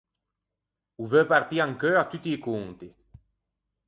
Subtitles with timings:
[1.01, 2.87] O veu partî ancheu à tutti i conti.